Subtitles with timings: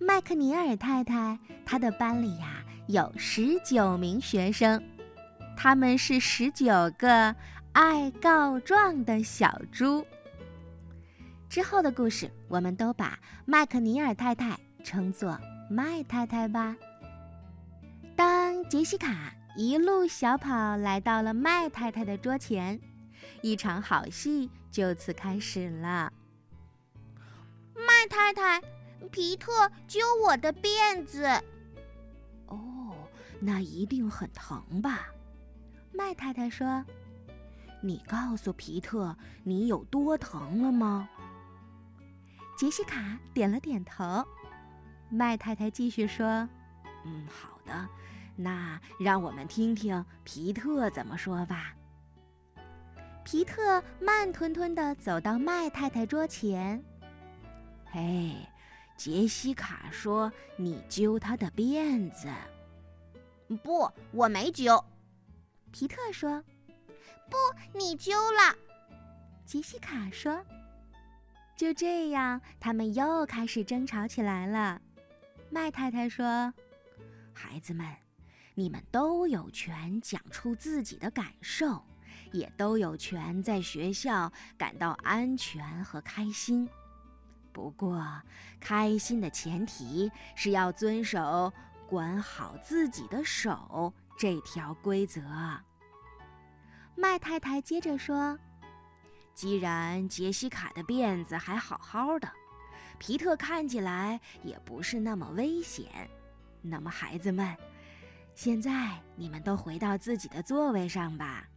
[0.00, 4.82] 麦克尼尔太太，她的班里呀有十九名学生，
[5.56, 7.34] 他们是十九个
[7.72, 10.06] 爱告状的小猪。
[11.48, 15.38] 之后的故事，我们都把麦克尼尔太太称作
[15.70, 16.76] 麦太太吧。
[18.14, 22.78] 当杰西卡一路小跑来到了麦太太的桌前，
[23.42, 26.12] 一场好戏就此开始了。
[27.74, 28.60] 麦太太，
[29.10, 31.26] 皮特揪我的辫子。
[32.46, 32.94] 哦，
[33.40, 35.06] 那一定很疼吧？
[35.92, 36.84] 麦太太说
[37.82, 41.08] ：“你告诉皮特你有多疼了吗？”
[42.58, 44.24] 杰西卡点了点头。
[45.10, 46.48] 麦太太继续说
[47.06, 47.88] ：“嗯，好的，
[48.36, 51.72] 那让我们听听皮特怎么说吧。”
[53.24, 56.82] 皮特慢吞吞地走到麦太太桌前。
[57.90, 58.34] “嘿，
[58.98, 62.28] 杰西卡说你揪她的辫子。
[63.64, 64.84] ”“不，我没揪。”
[65.72, 66.44] 皮特说。
[67.30, 67.36] “不，
[67.78, 68.54] 你揪了。”
[69.46, 70.44] 杰西卡说。
[71.56, 74.80] 就这样，他们又开始争吵起来了。
[75.50, 76.52] 麦太太说
[77.34, 77.86] ：“孩子们，
[78.54, 81.82] 你们都有权讲出自己的感受，
[82.32, 86.68] 也都有权在学校感到安全和开心。
[87.58, 88.00] 不过，
[88.60, 91.52] 开心的前提是要遵守
[91.90, 95.20] ‘管好自己的手’这条规则。”
[96.94, 98.38] 麦太太接着说。
[99.34, 102.30] 既然杰西卡的辫子还好好的，
[102.96, 106.08] 皮特看起来也不是那么危险，
[106.62, 107.56] 那么孩子们，
[108.36, 111.48] 现在你们都回到自己的座位上吧。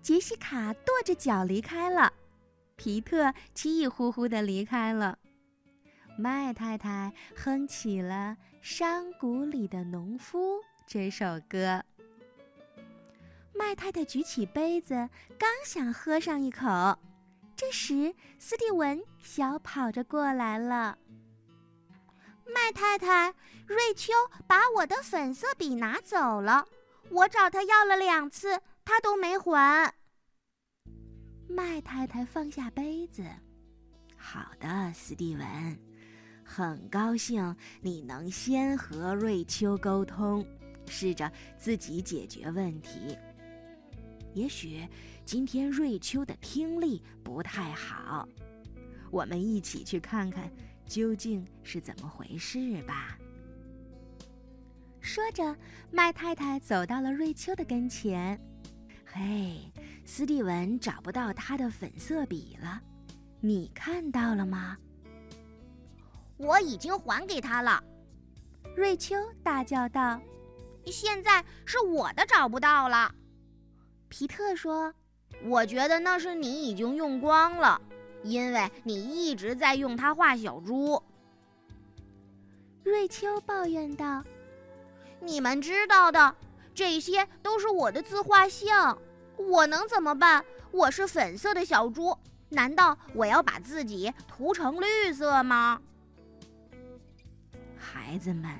[0.00, 2.10] 杰西卡跺着脚离开了，
[2.76, 5.18] 皮特气呼呼地离开了。
[6.18, 11.82] 麦太太哼起了《山谷里的农夫》这首歌。
[13.52, 16.98] 麦太太举起杯子，刚想喝上一口，
[17.56, 20.98] 这时斯蒂文小跑着过来了。
[22.46, 23.34] 麦太太，
[23.66, 24.12] 瑞秋
[24.46, 26.66] 把我的粉色笔拿走了，
[27.10, 29.94] 我找他要了两次，他都没还。
[31.68, 33.24] 麦太太放下杯子，
[34.16, 35.78] 好的，斯蒂文，
[36.44, 40.46] 很高兴你能先和瑞秋沟通，
[40.86, 43.18] 试着自己解决问题。
[44.32, 44.86] 也许
[45.24, 48.28] 今天瑞秋的听力不太好，
[49.10, 50.48] 我们一起去看看
[50.86, 53.18] 究竟是怎么回事吧。
[55.00, 55.54] 说着，
[55.90, 58.40] 麦太太走到了瑞秋的跟前。
[59.04, 59.60] 嘿，
[60.06, 62.80] 斯蒂文找不到他的粉色笔了，
[63.40, 64.78] 你看到了吗？
[66.36, 67.82] 我已经还给他了。
[68.76, 70.20] 瑞秋大叫道
[70.86, 73.12] ：“现在是我的找不到了。”
[74.08, 74.94] 皮特说
[75.44, 77.80] ：“我觉得那是你已经用光了，
[78.22, 81.02] 因为你一直在用它画小猪。”
[82.84, 84.22] 瑞秋抱怨道
[85.20, 86.36] ：“你们知道的，
[86.72, 88.96] 这些都是我的自画像，
[89.36, 90.44] 我能怎么办？
[90.70, 92.16] 我是粉色的小猪，
[92.48, 95.80] 难道我要把自己涂成绿色吗？”
[97.76, 98.50] 孩子们，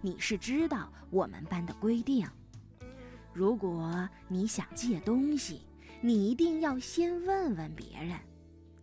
[0.00, 2.26] 你是知道我们班的规定。
[3.32, 5.62] 如果你想借东西，
[6.00, 8.18] 你一定要先问问别人，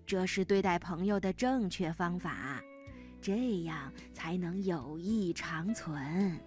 [0.05, 2.61] 这是对待朋友的正确方法，
[3.21, 6.39] 这样才能友谊长存。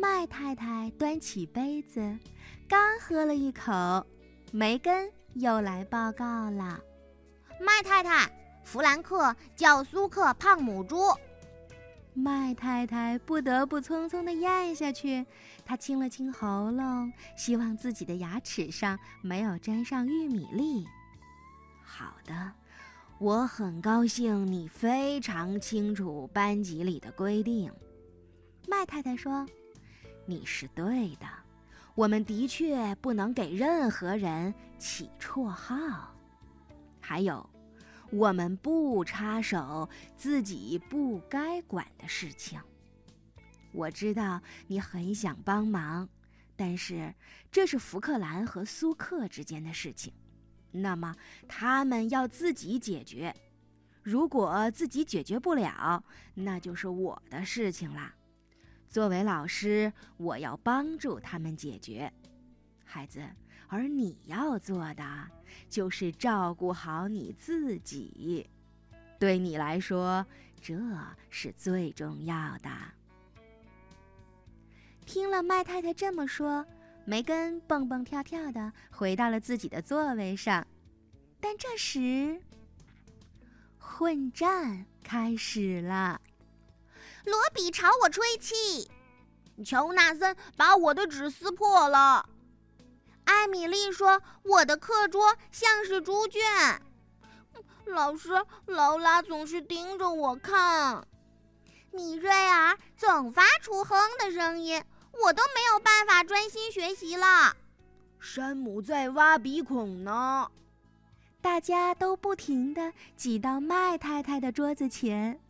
[0.00, 2.16] 麦太太端起杯子，
[2.68, 4.06] 刚喝了一口，
[4.52, 6.78] 梅根又来报告了
[7.60, 8.30] ：“麦太太，
[8.62, 10.96] 弗兰克叫苏克胖母猪。”
[12.14, 15.26] 麦太太不得不匆匆地咽下去，
[15.64, 20.86] 她清了清喉咙，希望自己的牙齿上没有沾上玉米粒。
[21.82, 22.52] 好的，
[23.18, 27.72] 我很高兴你非常清楚班级里的规定。
[28.68, 29.46] 麦太太说
[30.28, 31.26] ：“你是对的，
[31.94, 36.14] 我们的确不能给任何人起绰号。
[37.00, 37.48] 还有。”
[38.10, 39.86] 我们不插手
[40.16, 42.58] 自己不该管的事情。
[43.70, 46.08] 我知道你很想帮忙，
[46.56, 47.14] 但是
[47.52, 50.10] 这是福克兰和苏克之间的事情，
[50.70, 51.14] 那么
[51.46, 53.34] 他们要自己解决。
[54.02, 56.02] 如果自己解决不了，
[56.32, 58.14] 那就是我的事情啦。
[58.88, 62.12] 作为老师，我要帮助他们解决。
[62.84, 63.22] 孩子。
[63.70, 65.04] 而你要做的
[65.68, 68.48] 就是照顾好你自己。
[69.18, 70.24] 对你来说，
[70.58, 70.74] 这
[71.28, 72.70] 是最重要的。
[75.04, 76.64] 听了麦太太这么说，
[77.04, 80.66] 梅根蹦蹦跳跳的回到了自己的座位上。
[81.38, 82.40] 但这时，
[83.78, 86.18] 混战开始了。
[87.28, 88.90] 罗比朝我吹气，
[89.64, 92.28] 乔纳森把我的纸撕破了。
[93.24, 96.42] 艾米丽说我的课桌像是猪圈。
[97.84, 98.30] 老师
[98.66, 101.06] 劳拉总是盯着我看。
[101.90, 104.82] 米瑞尔总发出哼的声音，
[105.24, 107.54] 我都没有办法专心学习了。
[108.20, 110.50] 山姆在挖鼻孔呢。
[111.40, 115.40] 大家都不停地挤到麦太太的桌子前，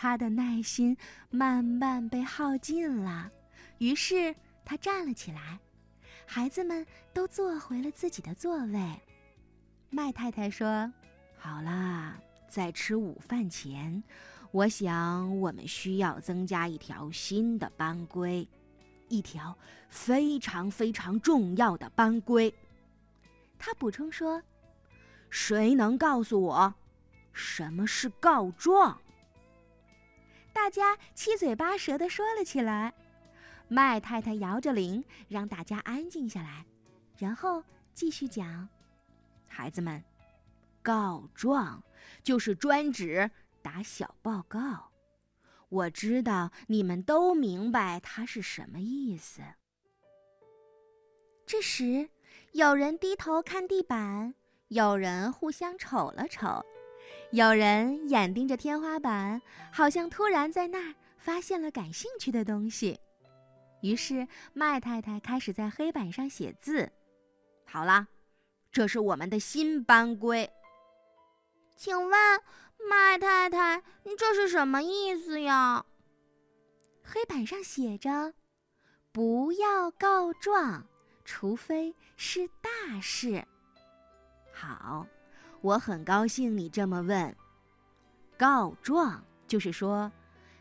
[0.00, 0.96] 他的耐心
[1.28, 3.28] 慢慢被耗尽了。
[3.78, 4.32] 于是
[4.64, 5.58] 他站了起来，
[6.24, 9.02] 孩子们都坐回了自己的座位。
[9.90, 10.92] 麦太太说
[11.36, 12.16] ：“好啦，
[12.48, 14.00] 在吃午饭前，
[14.52, 18.46] 我想我们需要增加一条新的班规，
[19.08, 19.58] 一条
[19.88, 22.54] 非常非常重要的班规。”
[23.58, 24.40] 她补充说。
[25.28, 26.74] 谁能告诉我，
[27.32, 28.98] 什么是告状？
[30.58, 32.92] 大家七嘴八舌的说了起来。
[33.68, 36.66] 麦太太摇着铃，让大家安静下来，
[37.16, 37.62] 然后
[37.94, 38.68] 继续讲
[39.46, 40.02] ：“孩子们，
[40.82, 41.80] 告状
[42.24, 43.30] 就是专指
[43.62, 44.90] 打小报告。
[45.68, 49.40] 我知道你们都明白它是什么意思。”
[51.46, 52.10] 这时，
[52.50, 54.34] 有人低头看地板。
[54.66, 56.62] 有人互相瞅了瞅，
[57.30, 59.40] 有人眼盯着天花板，
[59.70, 62.98] 好像突然在那儿发现了感兴趣的东西。
[63.82, 66.90] 于是麦太太开始在黑板上写字。
[67.66, 68.08] 好了，
[68.72, 70.50] 这是我们的新班规。
[71.76, 72.40] 请问
[72.88, 73.82] 麦太太，
[74.16, 75.84] 这是什么意思呀？
[77.04, 78.32] 黑板上写着
[79.12, 80.86] ：“不要告状，
[81.24, 83.44] 除非是大事。”
[84.52, 85.06] 好，
[85.60, 87.34] 我很高兴你这么问。
[88.36, 90.12] 告状就是说，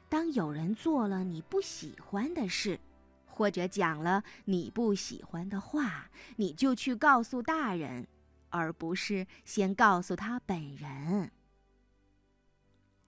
[0.09, 2.79] 当有人做了你不喜欢的事，
[3.25, 8.07] 或者讲了你不喜欢的话，你就去告诉大人，
[8.49, 11.31] 而不是先告诉他本人。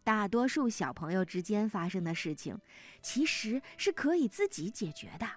[0.03, 2.59] 大多数小朋友之间发生的事情，
[3.01, 5.27] 其实是可以自己解决的。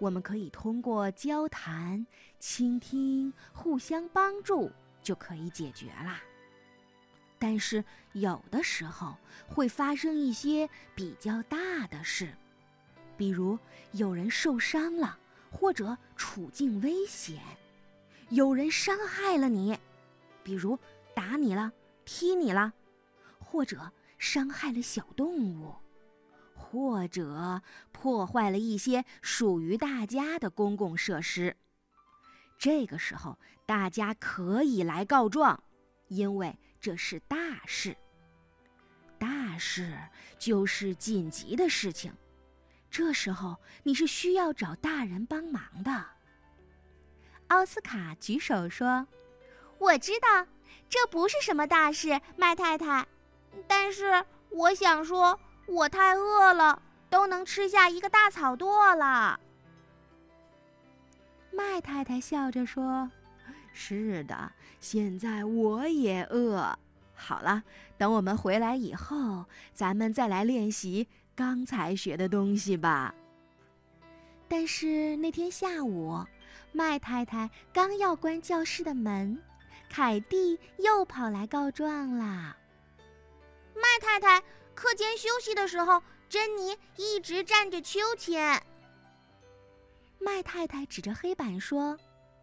[0.00, 2.06] 我们可以通过交谈、
[2.38, 4.70] 倾听、互相帮助
[5.02, 6.20] 就可以解决啦。
[7.38, 9.16] 但是有的时候
[9.48, 12.32] 会发生一些比较大的事，
[13.16, 13.58] 比如
[13.92, 15.18] 有人受伤了，
[15.50, 17.36] 或者处境危险；
[18.28, 19.76] 有人伤害了你，
[20.44, 20.78] 比如
[21.14, 21.72] 打你了、
[22.04, 22.72] 踢你了，
[23.38, 25.74] 或者伤害了小动物。
[26.54, 27.60] 或者
[27.90, 31.54] 破坏了一些属于大家的公共设施，
[32.62, 33.36] 这个时候
[33.66, 35.60] 大家可以来告状，
[36.06, 37.36] 因为这是大
[37.66, 37.96] 事。
[39.18, 39.98] 大事
[40.38, 42.14] 就是紧急的事情，
[42.88, 46.06] 这时候你是需要找大人帮忙的。
[47.48, 49.04] 奥斯卡举手说
[49.78, 50.46] ：“我知道，
[50.88, 53.04] 这不是什么大事，麦太太，
[53.66, 59.38] 但是我想说。”我太饿了，都能吃下一个大草垛了。
[61.52, 63.10] 麦太太笑着说
[63.72, 66.78] ：“是的，现在我也饿。
[67.14, 67.62] 好了，
[67.96, 73.14] 等我们回来以后，咱们再来练习刚才学的东西吧。”
[74.48, 76.24] 但是那天下午，
[76.72, 79.40] 麦太太刚要关教室的门，
[79.88, 82.56] 凯蒂又跑来告状啦。
[83.74, 84.42] 麦太太。
[84.74, 88.60] 课间休息的时候，珍妮一直站着秋千。
[90.24, 91.98] 麦太太指着黑板说：“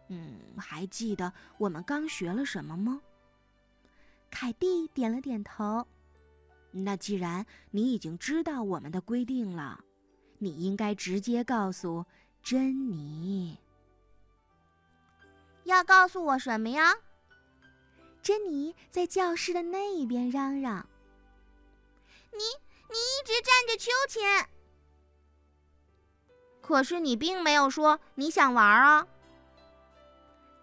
[0.08, 3.00] 嗯，还记得我们刚学了什么吗？”
[4.30, 5.86] 凯蒂点了点头。
[6.72, 9.82] 那既然你已经知道我们的规定了，
[10.38, 12.04] 你应该直接告诉
[12.42, 13.58] 珍妮。
[15.64, 16.94] 要告诉我什么呀？
[18.22, 20.86] 珍妮在教室的那一边嚷嚷。
[22.32, 22.38] 你
[22.88, 24.48] 你一直站着秋千，
[26.70, 29.04] 可是你并没有说你想玩啊。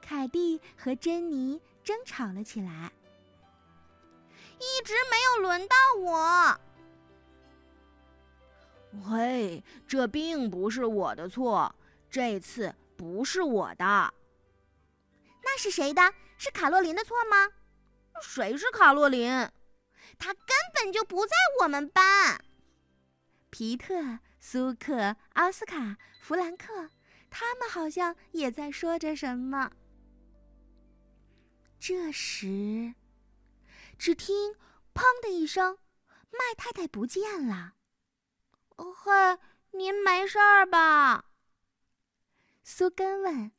[0.02, 2.94] 凯蒂和珍妮争吵了起来，
[4.58, 6.58] 一直没有轮到我。
[9.10, 11.76] 喂，这并不是我的错，
[12.10, 14.14] 这次不是我的。
[15.44, 16.14] 那是谁的？
[16.38, 17.50] 是卡洛琳的错吗？
[18.22, 19.30] 谁是卡洛琳？
[20.18, 22.40] 她根本就不在我们班。
[23.50, 26.90] 皮特、苏克、奥斯卡、弗兰克，
[27.30, 29.72] 他们好像也在说着什么。
[31.80, 32.94] 这时，
[33.98, 34.54] 只听
[34.94, 35.78] “砰”的一声，
[36.30, 37.74] 麦太太不见了。
[38.76, 39.40] 嘿，
[39.72, 41.26] 您没事儿吧？
[42.64, 43.52] 苏根问。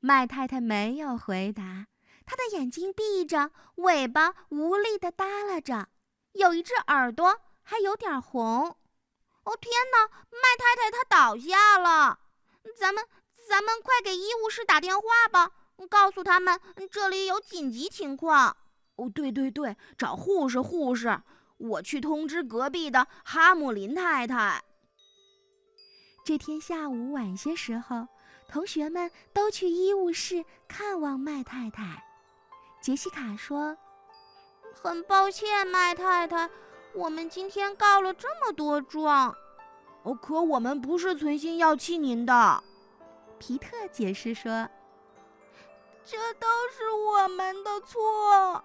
[0.00, 1.86] 麦太太没有回答，
[2.26, 5.88] 她的眼睛闭着，尾巴无力的耷拉着，
[6.32, 8.76] 有一只耳朵还有点红。
[9.44, 10.08] 哦天哪！
[10.30, 12.18] 麦太太她倒下了，
[12.76, 13.04] 咱们
[13.48, 15.50] 咱们快给医务室打电话吧，
[15.88, 16.60] 告诉他们
[16.90, 18.56] 这里有紧急情况。
[18.96, 21.20] 哦，对对对，找护士护士，
[21.58, 24.62] 我去通知隔壁的哈姆林太太。
[26.24, 28.08] 这天下午晚些时候。
[28.46, 32.04] 同学们都去医务室看望麦太太。
[32.80, 33.76] 杰西卡说
[34.80, 36.48] ：“很抱歉，麦太太，
[36.94, 39.34] 我们今天告了这么多状。
[40.02, 42.62] 哦，可我们不是存心要气您的。”
[43.38, 44.68] 皮特解释说
[46.04, 48.64] ：“这都是我们的错。”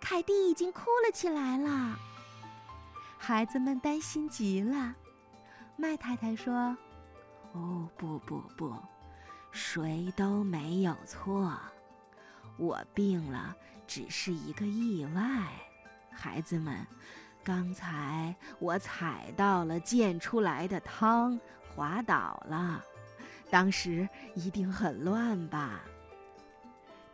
[0.00, 1.96] 凯蒂已经哭了起来了。
[3.16, 4.94] 孩子们担心极了。
[5.76, 6.76] 麦太太说。
[7.52, 8.74] 哦不不不，
[9.52, 11.52] 谁都没有错。
[12.58, 13.54] 我病了，
[13.86, 15.63] 只是一个意外。
[16.14, 16.86] 孩子们，
[17.42, 21.38] 刚才我踩到了溅出来的汤，
[21.74, 22.82] 滑倒了。
[23.50, 25.80] 当时一定很乱吧？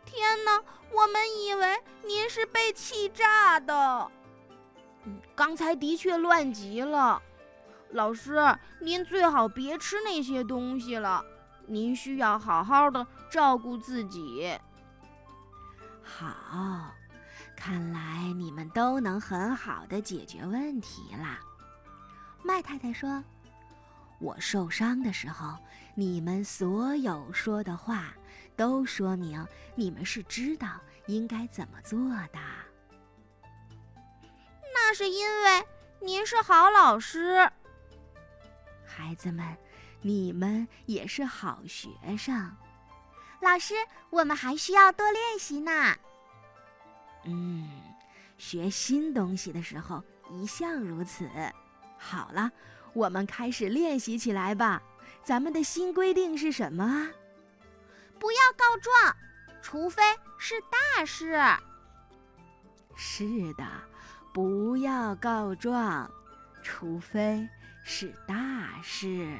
[0.05, 4.11] 天哪，我们以为您是被气炸的。
[5.35, 7.21] 刚才的确乱极了。
[7.89, 8.37] 老师，
[8.79, 11.23] 您最好别吃那些东西了。
[11.67, 14.57] 您需要好好的照顾自己。
[16.01, 16.93] 好，
[17.63, 21.39] 看来你们都能很好的解决问题啦。
[22.41, 23.23] 麦太太说
[24.19, 25.55] ：“我受伤的时候，
[25.93, 28.15] 你们所有说的话，
[28.55, 31.99] 都说明你们是知道应该怎么做
[32.33, 32.39] 的。
[34.73, 35.63] 那是因为
[35.99, 37.47] 您是好老师。”
[38.83, 39.55] 孩子们，
[40.01, 42.57] 你们也是好学生。
[43.39, 43.75] 老师，
[44.09, 45.95] 我们还需要多练习呢。
[47.25, 47.69] 嗯，
[48.37, 51.29] 学新东西的时候一向如此。
[51.97, 52.51] 好了，
[52.93, 54.81] 我们开始练习起来吧。
[55.23, 57.09] 咱们的新规定是什么啊？
[58.19, 59.15] 不要告状，
[59.61, 60.01] 除非
[60.37, 61.39] 是大事。
[62.95, 63.65] 是的，
[64.33, 66.09] 不要告状，
[66.63, 67.47] 除非。
[67.83, 69.35] 是大事。